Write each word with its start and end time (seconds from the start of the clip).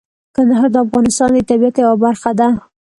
کندهار 0.35 0.67
د 0.71 0.75
افغانستان 0.85 1.29
د 1.33 1.37
طبیعت 1.49 1.75
یوه 1.79 1.95
برخه 2.05 2.31
ده. 2.39 2.47